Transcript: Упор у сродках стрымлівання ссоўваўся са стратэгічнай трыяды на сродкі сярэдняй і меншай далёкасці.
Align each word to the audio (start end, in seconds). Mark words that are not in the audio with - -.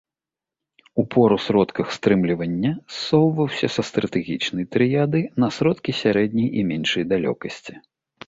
Упор 1.01 1.33
у 1.35 1.35
сродках 1.47 1.87
стрымлівання 1.97 2.71
ссоўваўся 2.95 3.67
са 3.75 3.81
стратэгічнай 3.91 4.65
трыяды 4.77 5.21
на 5.43 5.47
сродкі 5.61 5.91
сярэдняй 6.01 6.49
і 6.63 6.67
меншай 6.73 7.03
далёкасці. 7.15 7.73